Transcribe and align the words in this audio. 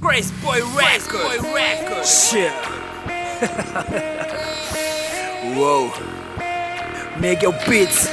Grace 0.00 0.30
Boy 0.42 0.62
Records. 0.74 1.42
Boy 1.42 1.52
Records. 1.52 2.30
Shit. 2.30 2.50
Whoa. 5.54 5.92
Miguel 7.20 7.52
Beats. 7.68 8.08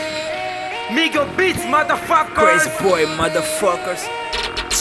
Miguel 0.92 1.26
Beats, 1.38 1.64
motherfuckers! 1.68 2.36
Crazy 2.36 2.70
Boy, 2.84 3.06
motherfuckers. 3.16 4.04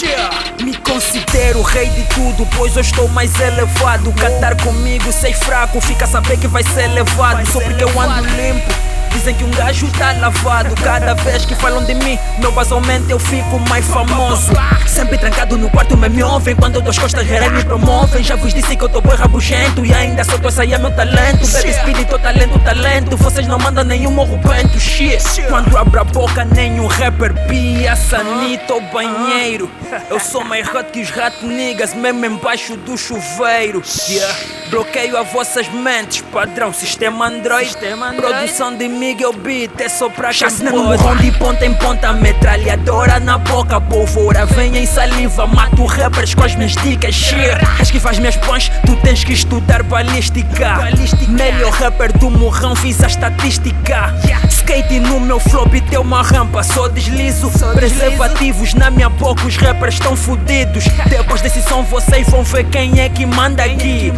Yeah. 0.03 0.31
Me 0.65 0.75
considero 0.79 1.63
rei 1.63 1.89
de 1.91 2.03
tudo, 2.15 2.45
pois 2.57 2.75
eu 2.75 2.83
estou 2.83 3.07
mais 3.11 3.39
elevado. 3.39 4.13
Cantar 4.15 4.57
comigo, 4.65 5.13
sei 5.13 5.33
fraco, 5.33 5.81
fica 5.81 6.05
a 6.05 6.09
saber 6.09 6.37
que 6.39 6.49
vai 6.49 6.65
ser 6.65 6.89
levado. 6.89 7.47
Só 7.47 7.61
porque 7.61 7.85
eu 7.85 8.01
ando 8.01 8.27
limpo. 8.31 8.88
Dizem 9.13 9.35
que 9.35 9.45
um 9.45 9.51
gajo 9.51 9.91
tá 9.99 10.13
lavado 10.13 10.75
Cada 10.77 11.15
vez 11.15 11.45
que 11.45 11.55
falam 11.55 11.85
de 11.85 11.95
mim 11.95 12.19
Meu 12.39 12.53
vazamento 12.53 13.11
eu 13.11 13.19
fico 13.19 13.59
mais 13.69 13.87
famoso. 13.87 14.53
Sempre 14.87 15.19
trancado 15.19 15.57
no 15.57 15.71
quarto 15.71 15.97
mas 15.97 16.13
me 16.13 16.23
ouvem. 16.23 16.55
Quando 16.55 16.81
duas 16.81 16.99
costas 16.99 17.27
gerais 17.27 17.53
me 17.53 17.65
promovem. 17.65 18.23
Já 18.23 18.37
vos 18.37 18.53
disse 18.53 18.77
que 18.77 18.85
eu 18.85 18.89
tô 18.89 19.01
boi 19.01 19.17
rabugento 19.17 19.85
E 19.85 19.93
ainda 19.93 20.25
só 20.25 20.39
tô 20.39 20.51
sair 20.51 20.79
meu 20.79 20.91
talento. 20.91 21.47
Baby 21.47 21.69
espírito, 21.69 22.19
talento, 22.19 22.59
talento. 22.61 23.17
Vocês 23.17 23.47
não 23.47 23.59
mandam 23.59 23.85
nenhum 23.85 24.11
morro 24.11 24.39
bento 24.39 24.79
Shit. 24.79 25.43
Quando 25.49 25.77
abro 25.77 26.01
a 26.01 26.05
boca 26.05 26.45
nenhum 26.45 26.87
rapper 26.87 27.33
Pia, 27.47 27.97
sanito 27.97 28.75
ou 28.75 28.81
banheiro. 28.81 29.71
Eu 30.11 30.21
sou 30.21 30.45
mais 30.45 30.67
rato 30.67 30.93
que 30.93 31.01
os 31.01 31.11
rato 31.11 31.47
niggas 31.47 31.95
Mesmo 31.95 32.25
embaixo 32.25 32.77
do 32.77 32.97
chuveiro. 32.97 33.83
Yeah. 34.09 34.58
Bloqueio 34.71 35.17
a 35.17 35.23
vossas 35.23 35.67
mentes 35.69 36.21
Padrão, 36.21 36.73
sistema 36.73 37.27
Android, 37.27 37.71
sistema 37.71 38.11
Android. 38.11 38.35
Produção 38.35 38.77
de 38.77 38.87
Miguel 38.87 39.33
Beat 39.33 39.81
é 39.81 39.89
só 39.89 40.11
pra 40.11 40.31
no 40.63 40.85
morrão 40.85 41.17
de 41.17 41.33
ponta 41.33 41.65
em 41.65 41.75
ponta 41.75 42.13
Metralhadora 42.13 43.19
na 43.19 43.39
boca 43.39 43.81
Pólvora 43.81 44.45
vem 44.47 44.77
em 44.77 44.87
saliva 44.87 45.47
Mato 45.47 45.87
rappers 45.87 46.35
com 46.35 46.45
as 46.45 46.55
minhas 46.55 46.73
dicas 46.73 47.15
Shit. 47.15 47.39
És 47.79 47.91
que 47.91 47.99
faz 47.99 48.19
minhas 48.19 48.37
pães 48.37 48.71
Tu 48.85 48.95
tens 48.97 49.25
que 49.25 49.33
estudar 49.33 49.83
balística, 49.83 50.75
balística. 50.75 51.31
Melhor 51.33 51.73
rapper 51.73 52.13
do 52.19 52.31
morrão 52.31 52.77
Fiz 52.77 53.03
a 53.03 53.07
estatística. 53.07 54.15
Skate 54.51 55.01
no 55.01 55.19
meu 55.19 55.41
flop 55.41 55.73
e 55.75 55.81
tem 55.81 55.99
uma 55.99 56.23
rampa 56.23 56.63
Só 56.63 56.89
deslizo. 56.89 57.51
Só 57.57 57.73
Preservativos 57.73 58.69
deslizo. 58.69 58.79
na 58.79 58.91
minha 58.91 59.09
boca 59.09 59.47
Os 59.47 59.57
rappers 59.57 59.95
estão 59.95 60.15
fodidos 60.15 60.85
Depois 61.09 61.41
desse 61.41 61.63
som 61.63 61.83
vocês 61.85 62.29
vão 62.29 62.43
ver 62.43 62.65
quem 62.65 63.01
é 63.01 63.09
que 63.09 63.25
manda 63.25 63.65
aqui 63.65 64.13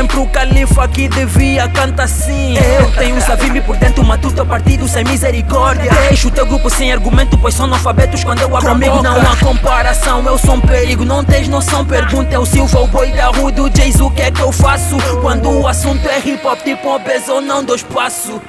Dizem 0.00 0.06
pro 0.06 0.26
califa 0.28 0.88
que 0.88 1.08
devia 1.08 1.68
cantar 1.68 2.04
assim 2.04 2.54
Eu 2.56 2.90
tenho 2.92 3.16
um 3.16 3.20
Savimbi 3.20 3.60
por 3.60 3.76
dentro 3.76 4.02
matuto 4.02 4.46
partido 4.46 4.88
sem 4.88 5.04
misericórdia 5.04 5.90
Deixo 6.08 6.28
o 6.28 6.30
teu 6.30 6.46
grupo 6.46 6.70
sem 6.70 6.90
argumento 6.90 7.36
Pois 7.36 7.52
são 7.54 7.66
analfabetos 7.66 8.24
quando 8.24 8.40
eu 8.40 8.56
abro 8.56 8.70
Comigo 8.70 9.02
não 9.02 9.20
há 9.20 9.36
comparação, 9.36 10.24
eu 10.24 10.38
sou 10.38 10.54
um 10.54 10.60
perigo 10.60 11.04
Não 11.04 11.22
tens 11.22 11.48
noção, 11.48 11.84
pergunta 11.84 12.34
é 12.34 12.38
o 12.38 12.46
Silva 12.46 12.80
O 12.80 12.86
boi 12.86 13.12
da 13.12 13.26
rua 13.26 13.52
do 13.52 13.70
Jays, 13.76 14.00
o 14.00 14.10
que 14.10 14.22
é 14.22 14.30
que 14.30 14.40
eu 14.40 14.50
faço? 14.50 14.96
Quando 15.20 15.50
o 15.50 15.68
assunto 15.68 16.08
é 16.08 16.18
hip 16.18 16.46
hop 16.46 16.58
Tipo 16.60 16.94
obeso 16.94 17.34
ou 17.34 17.40
não 17.42 17.62
dou 17.62 17.76
espaço 17.76 18.40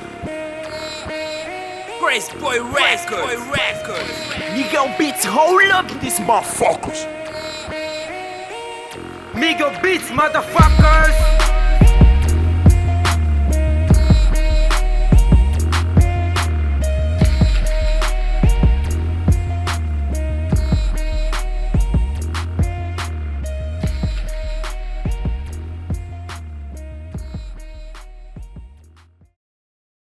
Grace 2.02 2.34
Boy 2.38 2.60
Records. 2.60 3.26
Boy 3.26 3.38
Records. 3.52 4.54
Miguel 4.54 4.90
Beats, 4.98 5.24
hold 5.26 5.70
up 5.72 5.88
these 6.00 6.20
motherfuckers. 6.22 7.06
Miguel 9.36 9.72
Beats, 9.82 10.10
motherfuckers. 10.12 11.41